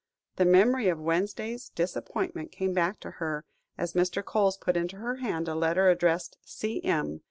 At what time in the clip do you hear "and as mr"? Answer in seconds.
3.77-4.25